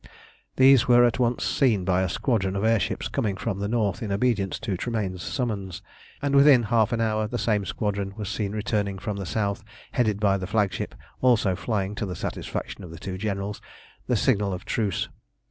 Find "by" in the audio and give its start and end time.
1.85-2.01, 10.19-10.37